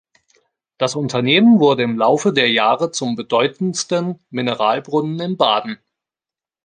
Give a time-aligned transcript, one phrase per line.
[0.79, 5.77] Das Unternehmen wurde im Laufe der Jahre zum bedeutendsten Mineralbrunnen in Baden.